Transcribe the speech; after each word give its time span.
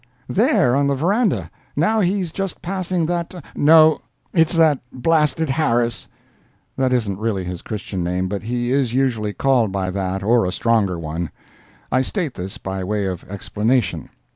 "There—on 0.27 0.87
the 0.87 0.95
verandah—now, 0.95 1.99
he's 1.99 2.31
just 2.31 2.63
passing 2.63 3.05
that—. 3.05 3.35
No; 3.55 3.99
it's 4.33 4.55
that 4.55 4.79
blasted 4.91 5.51
Harris." 5.51 6.07
That 6.75 6.91
isn't 6.91 7.19
really 7.19 7.43
his 7.43 7.61
Christian 7.61 8.03
name, 8.03 8.27
but 8.27 8.41
he 8.41 8.71
is 8.71 8.95
usually 8.95 9.33
called 9.33 9.71
by 9.71 9.91
that 9.91 10.23
or 10.23 10.47
a 10.47 10.51
stronger 10.51 10.97
one. 10.97 11.29
I 11.91 12.01
state 12.01 12.33
this 12.33 12.57
by 12.57 12.83
way 12.83 13.05
of 13.05 13.23
explanation. 13.25 14.09